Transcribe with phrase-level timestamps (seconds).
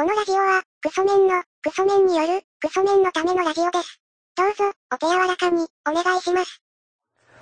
[0.00, 4.00] このラジオは、クソメンの、クソメンによる、クソメンのためのラジオです。
[4.34, 6.62] どうぞ、お手柔らかに、お願いします。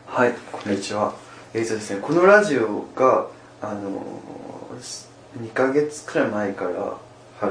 [0.06, 1.14] はい、こんにちは。
[1.54, 3.28] えーとですね、このラジオが、
[3.62, 6.98] あのー、2ヶ月くらい前から、は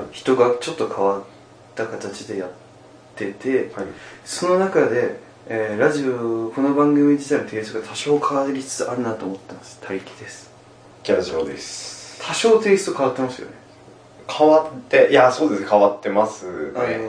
[0.04, 0.08] い。
[0.12, 1.24] 人がちょっと変わっ
[1.74, 2.52] た形でやっ
[3.16, 3.86] てて、はい。
[4.26, 9.80] その中で、えーラジオ、この番組自体のテイストが多少変わりつつあるなと思ってます。
[9.80, 10.52] 他力です。
[11.04, 12.22] キャラジオです。
[12.22, 13.67] 多少テイスト変わってますよね。
[14.30, 16.46] 変わって、いや、そうです、変わってます
[16.76, 17.00] あね。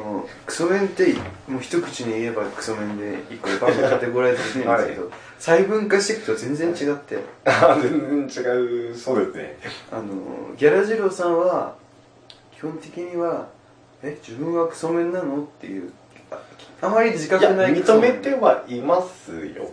[0.47, 1.15] クソメンって、
[1.49, 9.59] もう一口に言えばクソメンで一個番組カテゴライズできないんですけど、 細分化していくと全然違って、あ 全然違う、そうですね。
[9.91, 10.05] あの
[10.57, 11.75] ギャラジローさんは
[12.57, 13.47] 基本的には
[14.03, 15.43] え自分はクソメンなの？
[15.43, 15.91] っていう
[16.31, 16.39] あ
[16.83, 19.69] あまり自覚ない認めてはいますよ。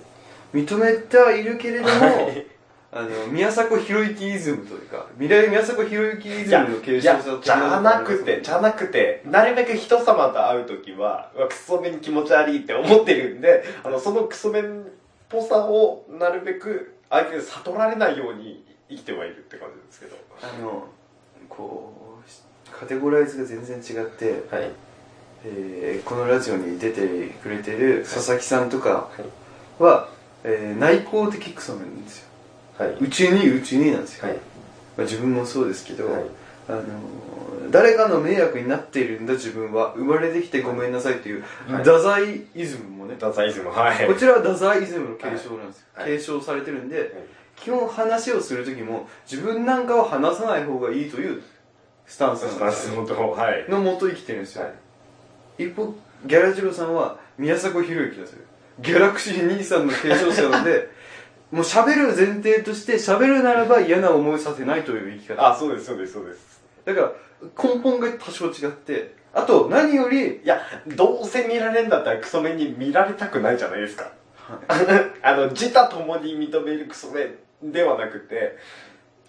[0.53, 2.45] 認めてはいるけれども、はい
[2.95, 14.85] あの宮迫博之イズムというか未来宮迫博之イズムの継承者、じゃなくて、じゃなくて、なるべく人様と会うときは、うわクソメン気持ち悪いって思ってるんで、あの、そのクソメンっ
[15.27, 20.15] ぽさを、なるべく相手に悟られないように生きてはいるって感じですけど。
[20.41, 20.87] あの
[21.49, 24.71] こうカテゴライズが全然違って、はい。
[25.45, 29.83] えーこのラジオに出てくれてる佐々木さんとかはい。
[29.83, 30.09] は、
[30.43, 32.34] えー内向的クソメんですよはい。
[32.99, 34.37] うちにうちになんですよ、はい。
[34.37, 34.41] ま
[34.99, 36.23] あ、自分もそうですけど、はい。
[36.67, 36.83] あのー
[37.71, 39.93] 誰かの迷惑になっているんだ自分は。
[39.95, 41.83] 生まれてきてごめんなさいっていう、はい。
[41.83, 44.07] 太宰イズムもね、ダサイズム、はい。
[44.07, 46.05] こちらは太宰イズムの継承なんですよ、はい。
[46.05, 47.11] 継承されてるんで、
[47.55, 51.41] 基本話をする時も自分なんかは話さない方がいいという
[52.05, 53.05] スタンススなんですよ。
[53.69, 54.69] のもと生きてるんですよ、は
[55.57, 55.63] い。
[55.65, 55.93] 一方
[56.25, 58.43] ギャラジロさんは宮迫博之ですよ。
[58.79, 60.89] ギャラクシー兄さんの継承者なので
[61.55, 66.61] もう喋る前提として喋るならば嫌な思いさせないという生き方あ、そうです、そうです、そうです。
[66.83, 67.11] だから
[67.63, 74.11] 根本が多少違ってあと何よりいや、どうせ見られんだったらクソメンに見られたくないじゃないですか。
[75.23, 78.57] あの、自他ともに認めるクソメンではなくて、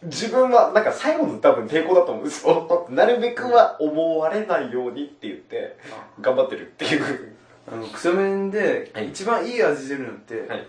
[0.03, 2.88] 自分は、なんか最後の多分抵抗だと思うんですよ。
[2.91, 5.76] なるべくは思われないようにって言って、
[6.20, 7.37] 頑張ってるっていう。
[7.69, 10.66] あのクソメンではい一番いい味出るのって、はい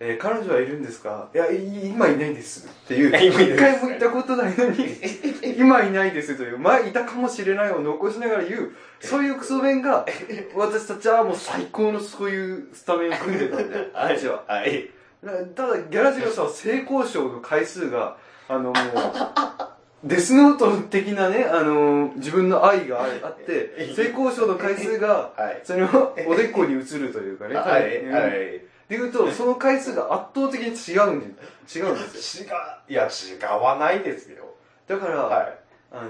[0.00, 4.96] えー彼女はいるんですかいやい今いないですっていう 一回も言ったことないのに
[5.58, 8.70] 今いないですという前いたかもしれないを残しながら言う
[9.00, 10.06] そういうクソメンが
[10.54, 14.44] 私たちはもう最高のそういうスタメンを組んでたんであっちは。
[14.46, 14.90] はい。
[15.22, 18.16] なただギャラジロさんは性交渉の回数が
[18.48, 18.74] あのもう
[20.04, 25.60] デスノート的なねあの自分の愛がああって性交渉の回数がはい。
[25.64, 27.96] それをおでこに移るというかねはい。
[27.96, 28.60] うんはい。
[28.88, 31.26] でいうとその回数が圧倒的に違うんで
[31.72, 32.50] 違うんですよ違う。
[32.88, 34.44] いや、違わないですよ。
[34.86, 35.54] だから、は
[35.92, 36.08] あのー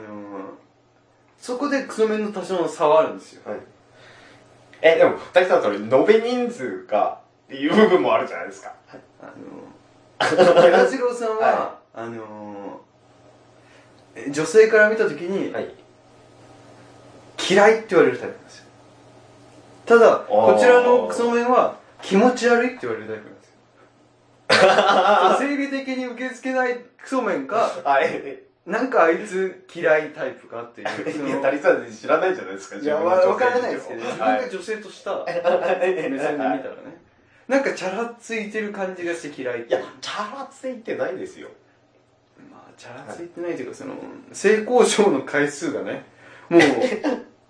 [1.40, 3.50] そこでクソメンの多少の差はあるんですよい。
[3.50, 3.60] はい。
[4.82, 8.74] え、でも、二人さんそれ、延べ人数が、っていう部分もあるじゃないですか。
[9.22, 15.72] あのー、ギャラジローさんは、はあのーえ女性から見た時に、はい。
[17.48, 18.64] 嫌いって言われるタイプなんですよ
[19.86, 23.42] ただこちらのクソメンは気持ち悪いって言われるタイプなんで
[25.36, 28.48] すよ生理的に受け付けないクソメンかはい。
[28.66, 36.98] なんかあいつ嫌いタイプかっていうその いや、タリさん知らないじゃないですか、いや、わわからないですけど、自分が女性とした目線で見たらね。
[37.48, 41.48] なんかチャラついてる感じがして嫌いっていや、チャラついてないですよ。
[42.52, 43.94] まあ、チャラついてないというか、その、
[44.32, 46.04] 性交渉の回数がね、
[46.50, 46.58] も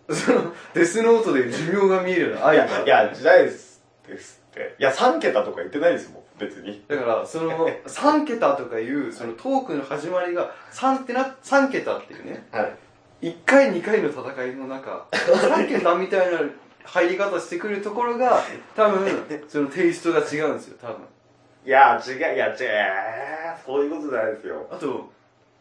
[0.09, 2.79] う、 その、デスノートで寿命が見えるようない愛が。
[2.79, 3.83] や、いや、じゃないです。
[4.07, 4.38] です。
[4.79, 6.85] いや、3桁とか言ってないですもん、別に。
[6.89, 12.63] だから、その、3桁とかいう、そのトークの始まりが、3ってな、3桁っていうね、は
[13.21, 13.27] い。
[13.27, 16.41] 1回2回の戦いの中、3桁みたいな
[16.85, 18.43] 入り方してくるところが、
[18.77, 19.09] 多分、
[19.49, 20.97] そのテイストが違うんですよ、多分。
[21.65, 22.57] いや、違う、いや、違う、
[23.65, 24.67] そういうことじゃないですよ。
[24.71, 25.11] あと、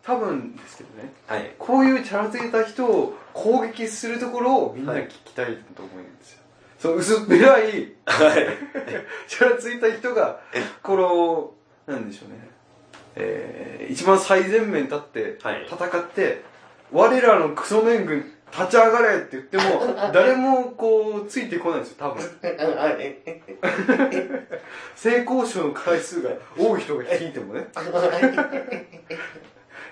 [0.03, 1.53] 多分ですけどね、はい。
[1.59, 6.43] こういうチャラついた人を攻撃するところをみんな聞きたいと思うんですよ。
[6.79, 7.77] その薄っぺらい、はい。
[9.27, 10.39] チャラついた人が、
[10.83, 10.95] こ
[11.87, 12.35] の、なんでしょうね、
[13.15, 15.65] えー、一番最前面立って、はい。
[15.65, 16.43] 戦って、
[16.91, 19.63] 我らのクソメン軍立ち上がれって言っても、
[20.13, 22.23] 誰もこう、ついてこないんですよ、多分。
[24.95, 27.67] 性交渉の回数が多い人が聞いてもね。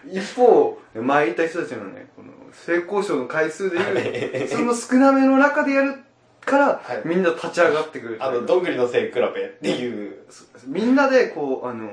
[0.08, 5.96] 一方、前いた人たちのね、この性交渉の回数でいう、その少なめの中でやる
[6.46, 8.18] から、はいみんな立ち上がってくる。
[8.20, 9.24] あの、どんぐりの背比べっ
[9.62, 10.20] ていう。
[10.68, 11.90] みんなでこう、あの、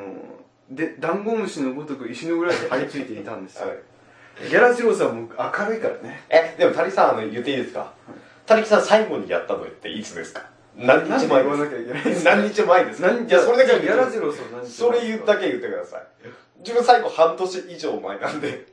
[0.71, 3.67] で、ダンゴムシのごとく石の裏に張り付いていたんですよ。
[4.49, 7.93] ギャラジローさんも明るいからねえ、でも、タリさん、あの、言っていいですか？
[8.47, 10.43] タリキさん最後にやったのっていつですか？
[10.75, 11.51] 何日前で
[12.15, 12.31] すか？
[12.35, 13.09] 何日前ですか？
[13.09, 16.03] 何いや、それだけはギャラジローさん何日それ言うだけ言ってください。
[16.61, 18.67] 自分最後半年以上前なんで。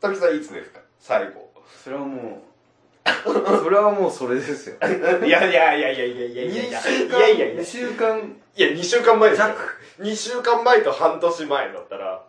[0.00, 0.80] タリさんいつですか？
[1.00, 1.50] 最後。
[1.82, 2.22] それはもう
[3.24, 4.76] それはもうそれですよ
[5.24, 9.78] いやいやいやいやいやいやいやいや2週間いやいやいや2週間いや、2週間前ですよ弱。
[9.98, 12.22] 2週間前と半年前だったら、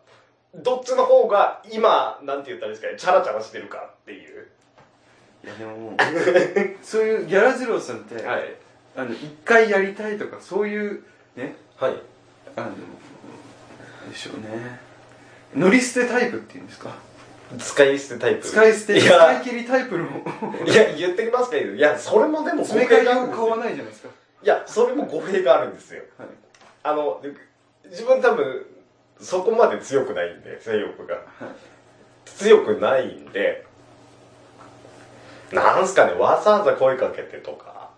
[0.56, 4.48] どっちの方が今、なんて言ったらいいですかね、チャラチャラしてるかっていう。
[5.44, 5.95] いやでももう
[6.81, 8.56] そういうギャラジローさんって、はい。
[8.95, 11.04] あの一回やりたいとかそういう
[11.36, 11.95] ねはい。
[12.56, 12.72] あの
[14.10, 14.80] でしょうね
[15.54, 16.95] 乗り捨てタイプっていうんですか
[17.60, 18.48] 使い捨てタイプ。
[18.48, 20.06] 使い捨てい使やい、切りタイプの
[20.66, 23.64] いや、言ってきますけど、いや、それもでも語詰め替え弊があるんです用買わよ。
[23.64, 24.10] ないじゃないですか
[24.44, 26.04] いや、それも語弊があるんですよ。
[26.18, 26.28] はい
[26.84, 27.32] あの、で
[27.90, 28.66] 自分多分、
[29.20, 31.18] そこまで強くないんで、性欲が。
[32.26, 33.66] 強くないんで、
[35.52, 37.90] なんすかね、わざわざ声かけてとか、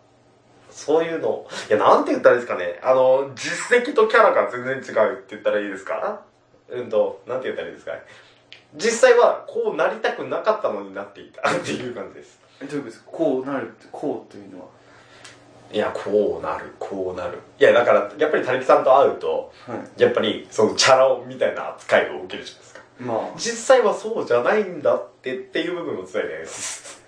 [0.70, 6.22] そういうの、いや、なんて言ったらいいですかね、あの、実績とキャラが全然違うって言ったらいいですか？
[6.70, 7.94] うんと、なんて言ったらいいですか？
[7.94, 8.04] ね。
[8.78, 12.40] 実際は、こうなりたくなかったのになっていたっていう感じです。
[12.62, 13.12] えどういうことですか？
[13.12, 14.66] こうなるってこうというのは？
[15.72, 17.40] いや、こうなる、こうなる。
[17.60, 22.82] いや、だから、やっぱり谷木さんと会うと、はいやっぱり、その、チャラ男みたいな扱いを受けるじゃないですか。
[23.00, 27.04] まあ実際はそうじゃないんだってっていう部分も伝えないです。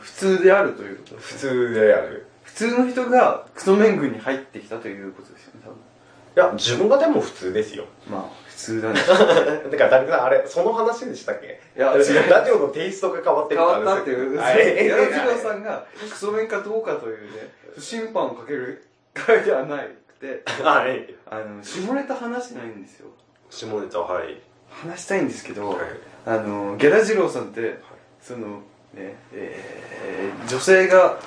[0.00, 2.26] 普通であるということです普通である。
[2.42, 7.84] 普通の人がクソメン軍に入ってきたということですよね多分いや、自分がでも普通ですよ。
[8.10, 9.00] まあ普通だね。
[9.70, 11.60] だから、谷木さん、あれ、その話でしたっけ？
[11.76, 12.30] いやラ違う。
[12.30, 14.86] ラジオのテイストが変わってる変わったっていう、はい。
[14.86, 19.84] 矢野次郎さんがクソメンかどうかというね 審判をかける会ではなく
[20.20, 21.14] て はい。
[21.28, 23.08] あの下ネタ話してないんですよ。
[23.50, 24.40] 下ネタ、はい。
[24.70, 25.78] 話したいんですけど、はい。
[26.26, 27.78] あのギャラ次郎さんって、
[28.22, 28.62] その
[28.94, 31.18] ねえー女性がはい。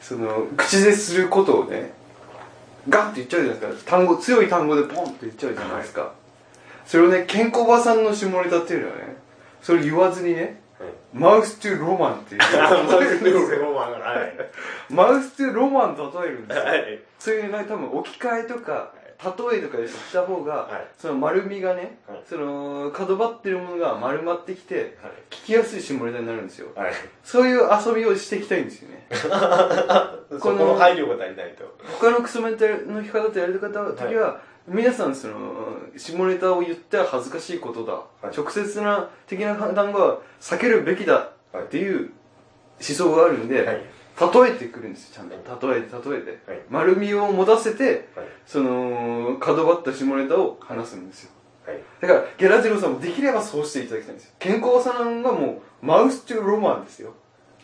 [0.00, 1.92] その口ですることをね
[2.88, 3.90] ガンって言っちゃうじゃないですか。
[3.90, 6.12] 単語強い単語でポンって言っちゃうじゃないですか、
[6.88, 9.16] それをねケンコバさんの下ネタっていうのはね
[9.60, 10.60] それ言わずにね
[11.12, 12.48] マウストゥロマンっていうは
[14.90, 14.94] い。
[14.94, 16.98] マウストゥロマン例え るんですよはい。
[17.18, 18.92] そういうね多分置き換えとか
[19.22, 25.12] 例えとかで言った方が、はいその丸みがね、はいその角張ってるものが丸まってきてはい。
[25.30, 26.92] 聞きやすい下ネタになるんですよはい。
[27.24, 29.28] そういう遊びをしていきたいんですよね そ
[30.38, 31.64] この配慮が足りないと。
[32.00, 38.36] 他のクソメンタルの弾き方とやる方の時は、皆さんその下ネタを言っては恥ずかしいことだ、はい。
[38.36, 42.10] 直接な的な単語は避けるべきだっていう
[42.80, 43.80] 思想があるんで、はい。
[44.20, 45.68] 例えてくるんですよちゃんと。
[45.68, 46.60] 例えて例えて、はい。
[46.68, 48.26] 丸みを持たせてはい。
[48.46, 51.30] その角張った下ネタを話すんですよ。
[51.66, 51.80] はい。
[52.00, 54.32] だからゲラジローさんもできればそうしていただきたいんですよ。
[54.38, 57.14] 健康さんがもうマウストゥロマンですよ。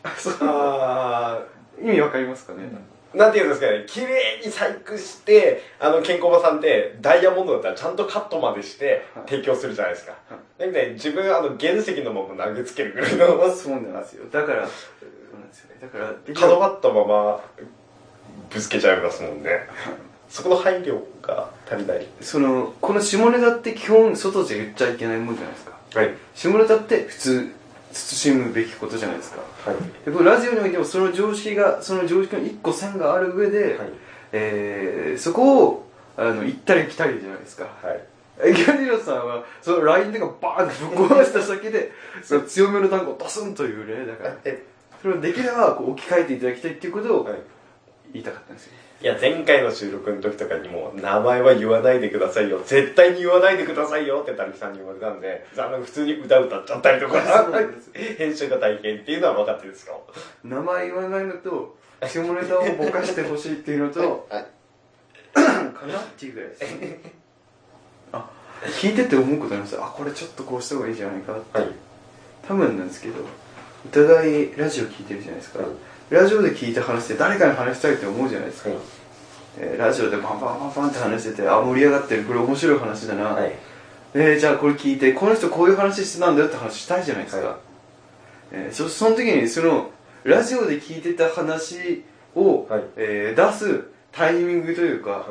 [1.82, 10.12] 意味わかりますかね、ー、なんていうんですかね、綺麗に細工して、あの、ケンコバさんって、ダイヤモンドだったらちゃんとカットまでしてはい提供するじゃないですか。
[10.12, 14.72] はだけどね、自分、あの、原石のまま投げつけるぐらいの、そうなんですよだからそ
[15.36, 17.40] うなんですよねだから角張ったまま、
[18.50, 19.68] ぶつけちゃいますもんね。
[20.28, 22.06] そこの配慮が足りない。
[22.20, 26.14] そのこの下ネタって基本外じゃ言っちゃいけないもんじゃないですかはい。
[26.34, 27.52] 下ネタって普通
[27.92, 29.76] 慎むべきことじゃないですかはい。
[30.04, 33.88] でこのラジオにおいてもその常識がその常識の一個線がある上で、はい。
[34.32, 38.00] えー、そこをあの行ったり来たりじゃないですかはい。
[38.42, 41.92] えギャディロさんはその LINE とかバーンってぶっ壊した先で
[42.22, 44.62] その強めの単語を出すんというねだからえ、
[45.00, 47.34] それをできればこう置き換えていただきたいっていうことをはい。
[48.12, 48.72] 言いたかったんですよ
[49.04, 52.62] いや、前回の収録の時とかにも、名前は言わないでくださいよ。
[52.64, 57.20] 絶対に言わないでくださいよってたりさんに言われたんで、あの、普通に歌歌っちゃったりとか
[58.16, 60.00] 編集が大変っていうのは分かってるんですよ。
[60.42, 61.76] 名前言わないのと
[62.08, 64.46] 下ネタをぼかしてほしいっていうのとはい。
[65.34, 66.64] かなっていうぐらいです
[68.12, 68.30] あ
[68.80, 71.68] 聞いてて思うことありますあこれちょっとこうした方がいいんじゃないかって、はい。
[72.48, 73.16] 多分なんですけど
[73.84, 75.68] お互いラジオ聞いてるじゃないですか、はい
[76.10, 78.78] ラジオで聞いた話って誰かに話したいって思うじゃないですか、はい。
[79.58, 83.52] えーラジオでパンパンパンパンって話しててあ盛り上がってるこれ面白い話だな、はい。
[84.14, 87.56] えーじゃあこれ聞いてこの人こういう話してたんだよって話したいじゃないですか、はい
[88.52, 89.90] えーそその時にその
[90.24, 95.22] ラジオで聞いてた話を、はいえー出すタイミングというか、はい。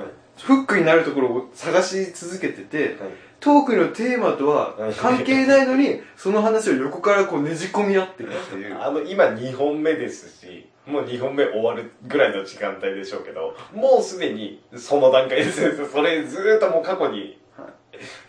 [0.41, 2.95] フックになるところを探し続けてて、はい。
[3.43, 8.75] トークのテーマとははい関係ないのに、その話を横からこうねじ込み合ってるっていう。
[8.81, 15.91] あの、今2本目ですし、もう2本目終わるぐらいの時間帯でしょうけど、もうすでにその段階です。
[15.91, 17.67] それずーっともう過去に、は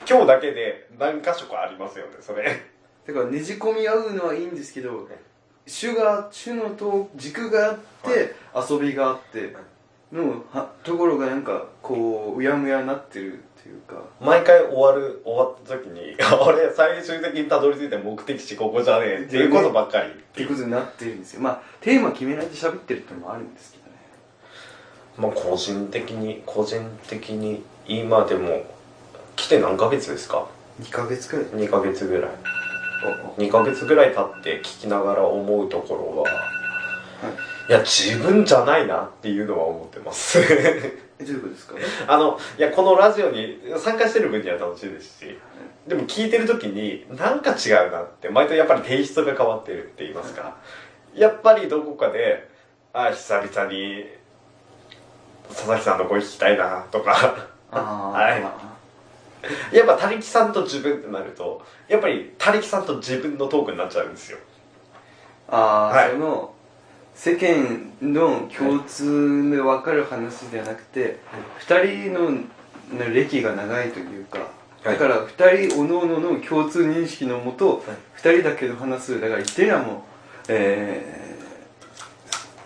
[0.08, 2.74] 今日だけで何箇所かありますよね、それ。
[3.06, 5.08] だからねじ込み合うのはいいんですけど
[5.66, 8.34] 主が主のと軸があって
[8.68, 9.54] 遊びがあって
[10.12, 16.14] のはところがなんかこううやむやになってるっていうか毎回終わる終わった時に
[16.46, 20.10] 俺最終的にたどり着いた目的地ここじゃねえっていうことばっかり。
[20.10, 21.40] っていうことになってるんですよ。
[21.40, 23.90] まあテーマ決めないで喋ってるってのもあるんですけどね。
[25.16, 28.64] まあ個人的に個人的に今でも
[29.36, 30.46] 来て何ヶ月ですか
[30.82, 31.44] ？2ヶ月くらい。
[31.46, 32.30] 2ヶ月ぐらい。
[33.38, 36.30] 2ヶ月ぐらい経って聞きながら思うところは、
[37.68, 40.38] い、や自分じゃないなっていうのは思ってます
[41.18, 41.74] えどういうことですか？
[42.08, 45.38] あのいやこのラジオに参加してる分には楽しいですし
[45.86, 50.56] でも聞いてる時になんか違うなって毎回やっぱりテイストが変わってるって言いますか。
[51.14, 52.48] やっぱりどこかで
[52.92, 54.04] あ久々に
[55.48, 57.48] 佐々木さんの声聞きたいなとか。
[57.70, 58.40] ああ はい。
[58.40, 58.74] まあ。
[59.76, 64.38] やっぱ他力さんと自分ってなるとやっぱり他力さんと自分のトークになっちゃうんですよ。
[65.48, 66.10] あー、はい。
[66.12, 66.53] その
[67.14, 71.18] 世間の共通で分かる話ではなくて、
[71.58, 72.30] 二人の
[72.92, 74.38] の歴が長いというか、
[74.82, 74.94] はい。
[74.94, 77.82] だから二人おのおのの共通認識のもと、
[78.14, 79.98] 二人だけの話すだから言ってみればもう
[80.48, 81.36] え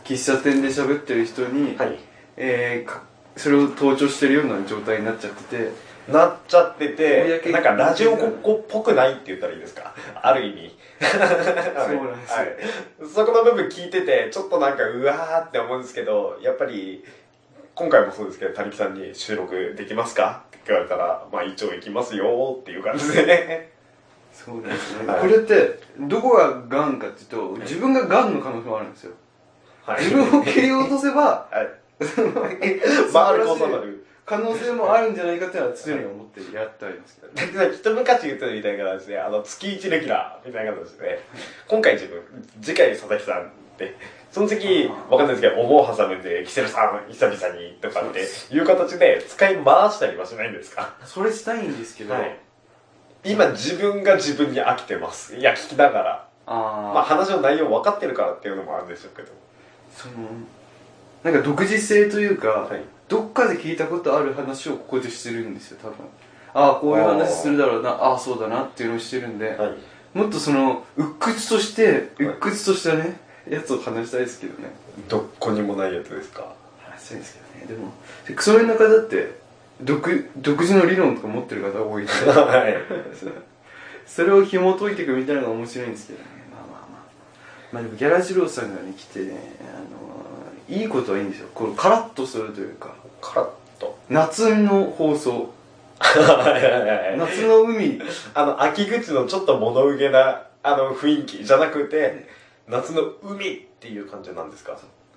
[0.05, 1.99] ー、喫茶店で喋ってる人に、はい。
[2.37, 3.03] えーか
[3.39, 5.71] それを盗聴してるような状態になっちゃってて
[6.09, 9.95] なっちゃってて公なんかラジオごっこっぽくないって言ったらいいですか？
[10.23, 10.77] ある意味。
[11.01, 12.37] そうなんですよ。
[12.37, 12.57] はい、
[13.15, 17.05] そこの部分聞いててちょっとなんかうわーって思うんですけどやっぱり
[17.75, 20.43] 今回もそうですけど谷木さんに収録できますか？
[20.49, 23.27] って言われたらまあ一応行きますよっていう感じで。
[23.27, 23.73] ね
[24.33, 25.21] そうですね、はい。
[25.21, 29.13] これってどこががんかっていうと自分ががんの可能性もあるんですよ。
[29.85, 30.05] はい。
[30.05, 31.63] 自分を切り落とせばは
[32.01, 32.05] い。
[32.05, 32.29] その
[33.13, 41.25] まあるこそなる可能性もあるんじゃないかっていうのは常に思ってやってありますけどで一昔言ってたみたいな形で、あの、月一レギュラーみたいな形で、
[41.67, 42.23] 今回自分、
[42.61, 43.97] 次回佐々木さんって、
[44.31, 50.95] その次、わかんないですけど、思う挟むんで、キセルさん、久々に、とかっていう形で使い回したりはしないんですか？
[51.05, 52.39] それしたいんですけど、はい。
[53.25, 55.37] 今自分が自分に飽きてます。
[55.37, 56.29] いや、聞きながら。
[56.47, 59.29] あまあ話の内容分かってるからっていうのもあるんでしょうけど。
[59.95, 60.15] その
[61.23, 65.97] なんか独自性というか、はいどっかで聞いたことある話をここでしてるんですよ多分。
[66.55, 67.91] ああこういう話するだろうな。
[67.91, 69.75] ああそうだなっていうのをしてるんで、はい。
[70.19, 74.71] もっとその鬱屈として鬱屈としたねやつを話したいですけどね。
[75.09, 76.55] どこにもないやつですか？
[76.85, 77.81] 話したいですけどね。
[77.81, 77.93] でも
[78.37, 79.33] クソメンの方って
[79.83, 82.77] 独独自の理論とか持ってる方多いんで はい。
[84.07, 86.25] それを紐解いていくみたいなのが面白いんですけどね。
[86.51, 87.01] まあまあまあ。
[87.73, 89.89] まあでもギャラジローさんがね来てねあの
[90.69, 91.49] いいことはいいんですよ。
[91.55, 92.95] このカラッとするというか。
[93.21, 93.49] カラッ
[93.81, 93.99] と。
[94.09, 95.51] 夏の放送。
[96.01, 98.01] 夏の海。
[98.35, 102.27] あの、秋口のちょっと物憂げな、あの、雰囲気じゃなくて、
[102.67, 104.77] 夏の海っていう感じなんですか？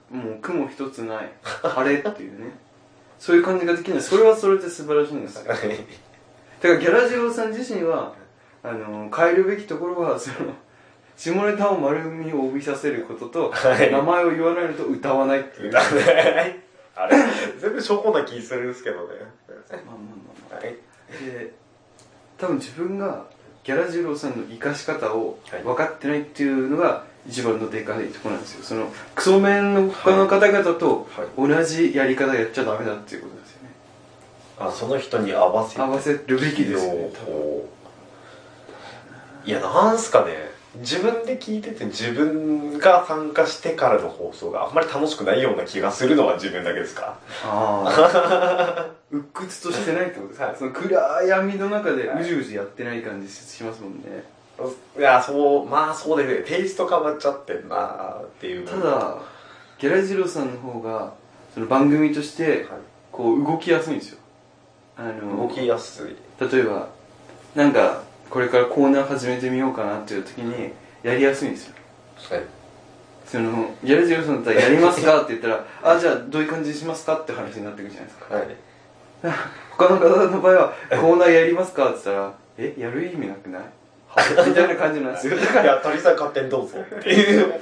[0.10, 1.31] もう雲一つない。
[1.43, 2.51] 晴れっていうね。
[3.20, 4.01] そういう感じができない。
[4.01, 5.36] それはそれで素晴らしいんです。
[5.38, 8.13] よだからギャラジローさん自身は
[8.63, 10.53] あの変えるべきところはその
[11.15, 13.91] 下ネタを丸みを帯びさせることと、はい。
[13.91, 16.63] 名前を言わないのと歌わないっていう、だね。
[16.95, 17.17] あれ
[17.59, 19.15] 全部しょこな気するんですけどね。
[19.49, 20.01] まあまあま
[20.51, 20.75] あまはい。
[21.09, 21.53] あで
[22.37, 23.25] 多分自分が
[23.63, 25.63] ギャラジローさんの生かし方をはい。
[25.63, 28.63] 分かってないっていうのが一番のでかいところなんですよ。
[28.63, 33.69] そのクソメンの他の方々とは同じやり方やっちゃダメだっていうことですよね。
[34.59, 35.81] あ、その人に合わせて。
[35.81, 37.61] 合わせるべきですよね多分。
[39.45, 40.50] いや、なんすかね。
[40.75, 47.17] 自分で聞いてて自分が参加してからの放送があんまり楽しくないような気がするのは自分だけですか？
[47.43, 50.27] ああ 鬱屈としてないってこと？
[50.29, 50.55] ですか、はい。
[50.57, 54.23] その暗闇の中でうじうじやってない感じしますもんね、
[54.97, 56.57] いや、そう、まあそうですね。
[56.57, 58.65] テイスト変わっちゃってんなーっていう。
[58.65, 59.17] ただ
[59.77, 61.13] ギャラジローさんの方が
[61.53, 62.63] その番組としてはい。
[63.11, 64.19] こう動きやすいんですよ。
[64.95, 66.15] あの動きやすい。
[66.39, 66.87] 例えば
[67.55, 70.71] なんかこれからコーナー始めてみようかなっていう時に
[71.03, 71.75] やりやすいんですよ
[72.31, 72.43] はい。
[73.25, 78.47] そのギャラジローさんだったら「やりますか?」って言ったら「あじゃあどういう感じにしますか?」って話になってくるじゃないですかはい。
[79.77, 83.61] 他の方の場合は「コーナーやりますか?」って言ったら「えやる意味なくない?」
[84.07, 87.53] はみたいな感じなんですよだか いや、鳥さん勝手にどうぞっていう。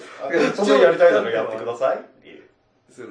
[0.55, 2.43] そんなやりたいならやってくださいっていう。
[2.91, 3.07] その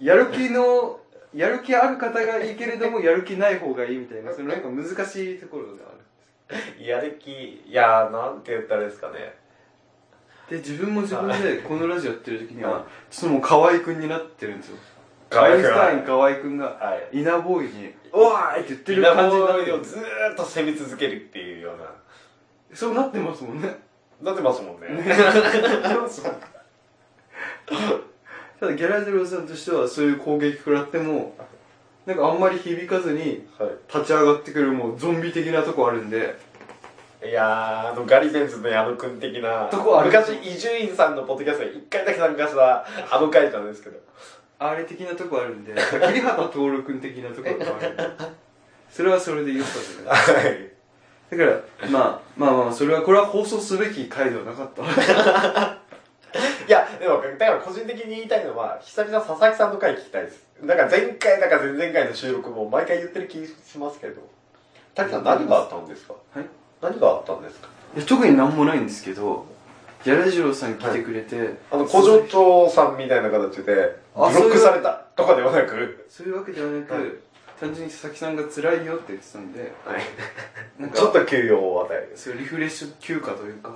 [0.00, 1.00] やる気の
[1.34, 5.78] やる気ある方がいいけれどもやる気ない方がいいみたいなそのなんか難しいところがある
[6.78, 9.34] やる気、いやー、なんて言ったらですかね。
[10.48, 14.76] で自分も自分でこのラジオやってる時にはちょっともう河合くんになってるんですよ
[15.30, 17.18] 河合くんアインシュタイン河合くんがはい。
[17.18, 21.90] 稲ボーイに「おーい!」って言ってる稲感じになボーイをってるずーっと攻め続けるっていうような。
[22.74, 23.74] そうなってますもんね
[24.20, 24.88] なってますもんね
[28.60, 31.36] ただギャラゼロさんとしてはそういう攻撃食らっても
[32.06, 36.36] なんかあんまり響かずには立ち上がってくるもうゾンビ的なとこあるんで。
[37.24, 43.98] いいやーあのガリベンズの矢野くん的なとこある昔伊集院さんのポッドキャストに1回だけ参加したあの回なんですけど。
[44.58, 48.44] あれ的なとこあるんで桐畑徹君的なところがあるんで。
[48.90, 50.70] それはそれで良かったじゃない。
[51.30, 54.82] だから、まあ、まあまあそれはこれは放送すべき回ではなかった。
[56.66, 60.43] いや、でも、だから個人的に言いたいのは、久々佐々木さんの回聞きたいです。
[60.62, 64.22] だから前回だか前々回の収録も毎回言ってる気しますけど。
[64.94, 66.14] 滝さん何があったんですか？
[66.34, 66.46] はい？
[66.80, 67.68] 何があったんですか？
[67.96, 69.44] いや特になんもないんですけど
[70.04, 73.72] ギャラジローさん来てくれて、あの、工場長さんみたいな形で、ブ
[74.20, 77.04] ロあックされたとかではなく、そういうわけではなく、はい。
[77.58, 79.72] 単純に佐々木さんが辛いよって言ってたんで
[80.78, 82.12] なんかちょっと休養を与える。
[82.16, 83.70] そういうリフレッシュ休暇というか。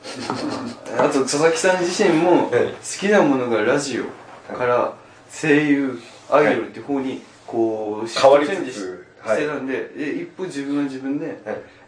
[0.98, 2.72] あと佐々木さん自身も好はい。
[2.80, 4.04] きなものがラジオ
[4.56, 4.94] から
[5.30, 11.36] 声優アイドルって方にこうシフ変わりつつトチェンジししてたんで、で一歩自分は自分で、はい。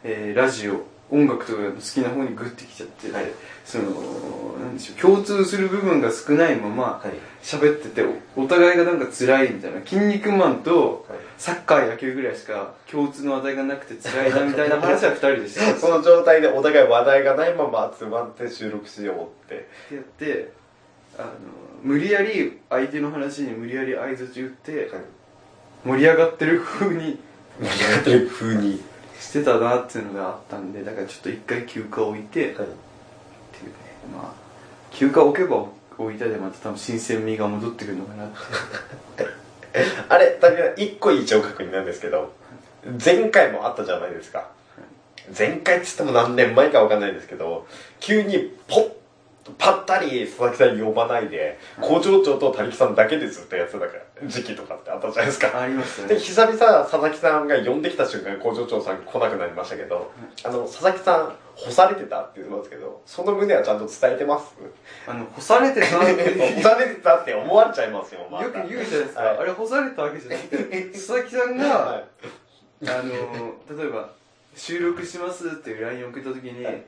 [0.05, 3.27] えーラジオ音楽とかの好きな方にグッてきちゃって、はい。
[3.67, 3.85] その
[4.59, 7.13] なんでしょう共通する部分が少ないままはい。
[7.45, 8.03] 喋ってて
[8.37, 11.19] おお互いがなんか辛いみたいな「筋肉マン」とはい。
[11.37, 19.69] サッカー野球ぐらいしか共通の話題がなくて辛いなみたいな話は二人でして その状態でお互い話題がないまま集まって収録しようって。
[19.95, 20.53] やって
[21.19, 21.31] あの
[21.83, 24.89] 無理やり相手の話に無理やり相づち打ってはい。
[25.85, 27.19] 盛り上がってる風に
[27.61, 28.93] 盛り上がってる風に。
[29.23, 32.73] してたなっていうのがあったんでだからちょっと一回休暇を置いて、っていうね。
[34.13, 34.43] まあ
[34.91, 35.65] 休暇を置けば
[35.97, 38.29] 置いたでまた多分新鮮味が戻ってくるのかなっ
[39.17, 39.27] て。
[40.09, 42.33] あれ、だけど、一個一応確認なんですけど、
[43.03, 44.51] 前回もあったじゃないですか。
[45.37, 47.67] 前回って言っても何年前かわかんないですけど、
[48.01, 48.91] 急にポッ、
[49.59, 55.61] ぱったり佐々木さん呼ばないで、工場長と谷木さんだけでずっとやってたから、時期とかってあったじゃないですか。
[55.61, 60.13] ありましたで、ね久々佐々木さんが呼んできた瞬間工場長さん来なくなりましたけど、
[60.45, 64.55] あの、佐々木さん干されてたって言ってますけど、その旨はちゃんと伝えてます？
[65.07, 68.45] あの干されてたって干されてたって思われちゃいますよ、また。
[68.45, 69.39] よく言うじゃないですか、はい。
[69.39, 72.05] あれ干されたわけじゃなくて 佐々木さんが、はい。
[72.89, 74.09] あの例えば
[74.55, 76.83] 収録しますっていう LINE を送った時に、はい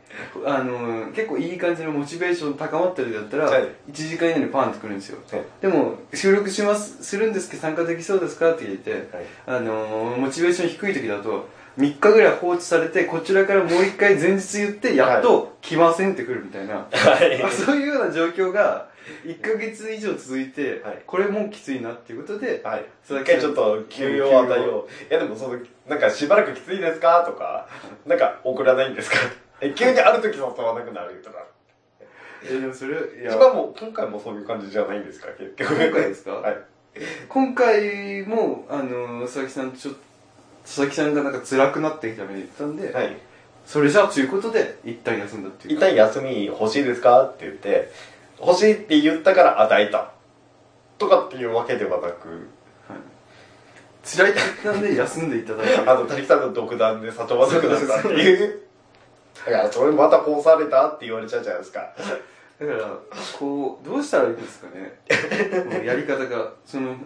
[0.45, 3.63] あの結構いい感じのモチベーション高まってる時だったら、はい。
[3.91, 5.43] 1時間以内にパンってくるんですよ、はい。
[5.61, 9.03] でも収録しますするんですけど参加できそうですかって聞いて、はい。
[9.47, 11.49] あのモチベーション低い時だと
[11.79, 18.89] 3日ぐらい放置されてこちらからもう1回前日言ってやっと来ませんってくるみたいな、はい そういうような状況が
[19.25, 22.85] 1ヶ月以上続いて、はいこれもうきついなっていうことで、はい。
[23.07, 25.13] 佐々木さん一回ちょっと休養を与えよう。
[25.13, 27.23] いやでもその、なんかしばらくきついですか？
[27.27, 27.69] とか、
[28.07, 29.19] なんか送らないんですか？
[29.61, 31.45] え、急にある時誘わなくなるとか。
[32.47, 35.29] えでもそれいや今も、今回もそういう感じじゃないんですか？
[35.39, 35.75] 結局。
[35.75, 36.31] 今回ですか？
[36.37, 36.57] はい。
[37.29, 40.01] 今回もあの佐々木さんとちょっと
[40.65, 43.17] 佐々木さんがなんか辛くなってきたみたいに言ってたんで、はい。
[43.67, 47.91] それじゃあということで一旦休んだっていう一旦休み欲しいですかって言って、
[48.41, 50.13] 欲しいって言ったから与えた。
[50.99, 52.49] とかっていうわけではなく、
[54.05, 58.61] 辛いって言ったんで休んでいただいて あの、谷木さんの独断で里はなくなったっていう。
[59.47, 61.93] だから、それまたこうされたって言われちゃうじゃないですか。
[62.59, 62.99] だから
[63.39, 64.99] こうどうしたらいいですかね
[65.65, 66.97] もうやり方がその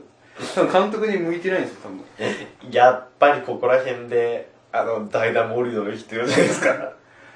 [0.55, 2.05] 多分監督に向いてないんですよ、多分。
[2.71, 6.93] やっぱりここら辺で、あの、代打森野の人じゃないですか。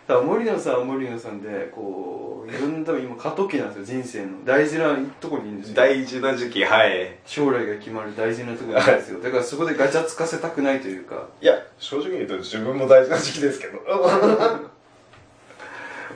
[0.07, 4.45] ら森野さんは森野さんで、こう、いろんな多分今過渡期なんですよ、人生の。
[4.45, 5.75] 大事なとこにいるんですよ。
[5.77, 7.19] 大事な時期、はい。
[7.25, 9.21] 将来が決まる大事なとこにいるんですよ。
[9.21, 13.81] だからそこでガチャつかせたくないというか、いや、正直に言うと自分も大事な時期ですけど。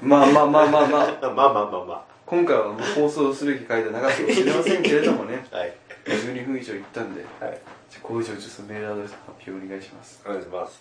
[0.02, 5.46] まあまあまあまあまあ、 まあまあまあま今回は放送すべき回ではなかったかもしれませんけれどもね。
[5.50, 5.72] はい。
[6.06, 7.60] 12分以上いったんではい。
[7.90, 10.80] じゃあ工場ちょっとメールアドレス発表お願いしますお願いします。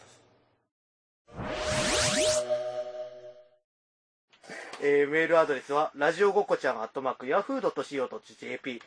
[4.82, 8.82] えーメールアドレスは、ラジオごこちゃん、アットマーク、ヤフー .co.jp、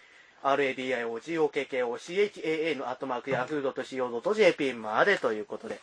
[0.44, 5.80] radiogokochan、アットマーク、ヤフー .co.jp までということで。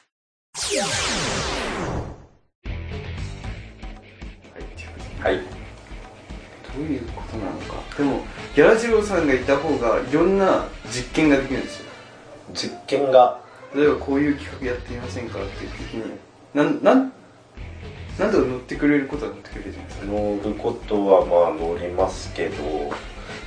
[5.22, 5.65] はいはい。
[6.76, 7.76] どういうことなのか。
[7.98, 8.22] でも
[8.56, 11.86] ギャラジローさんがいた方がいろんな実験ができるんですよ。
[12.54, 13.40] 実験が、
[13.76, 16.04] 例えばこういう企画やってみませんかっていう時に
[16.54, 17.12] なんなん
[18.18, 22.92] なんとか乗ってくれることは乗ってくれるじゃないですか乗ることはまあ乗りますけど、い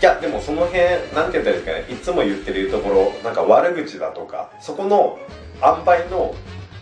[0.02, 0.80] や、でもその辺、
[1.14, 5.18] なんて言ったらいいですかね、いつも言ってるところ、なんか悪口だとか、そこの
[5.62, 6.34] 塩梅の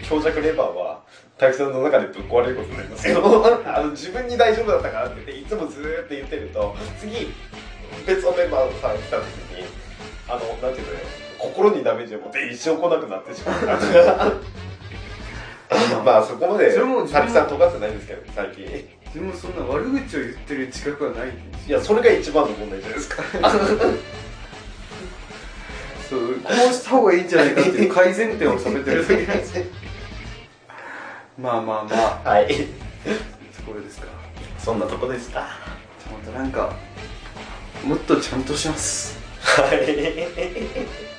[0.03, 1.01] 強弱レバーは、
[1.39, 3.23] たくさんの中でぶっ壊れることになりますけど
[3.67, 7.29] あの自分に大丈夫だったからって言っていつもずーっと言ってると次
[8.07, 9.65] 別のメンバーさん来た時に
[10.29, 11.01] あのなんていうのね
[11.39, 13.67] 心にダメージを持って一生来なくなってしまう。
[13.67, 14.33] 感じが
[16.05, 18.67] まあそこまでたくさん尖ってないんですけど最近。
[19.15, 21.31] でもそんな悪口を言ってる自覚はない
[21.67, 23.23] いやそれが一番の問題じゃないですか。
[26.09, 29.65] そうこうした方がいいんじゃないかっていう改善点を収めてるだけなんですよ
[31.39, 32.29] まあまあまあ。
[32.31, 32.55] はい。
[33.53, 34.07] そこですか？
[34.59, 35.33] そんなとこでした。
[35.33, 35.47] じゃあ
[36.13, 36.75] またなんか
[37.85, 39.19] もっとちゃんとします。
[39.41, 41.16] はい